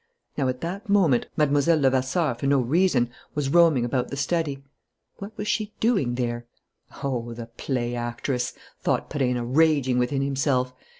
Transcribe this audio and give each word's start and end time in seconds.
Now, 0.35 0.47
at 0.47 0.61
that 0.61 0.89
moment, 0.89 1.27
Mlle. 1.37 1.77
Levasseur, 1.77 2.33
for 2.33 2.47
no 2.47 2.59
reason, 2.59 3.11
was 3.35 3.49
roaming 3.49 3.85
about 3.85 4.09
the 4.09 4.17
study. 4.17 4.63
What 5.17 5.31
was 5.37 5.47
she 5.47 5.73
doing 5.79 6.15
there? 6.15 6.47
"Oh, 7.03 7.35
the 7.35 7.45
play 7.45 7.93
actress!" 7.93 8.53
thought 8.79 9.11
Perenna, 9.11 9.45
raging 9.45 9.99
within 9.99 10.23
himself. 10.23 10.73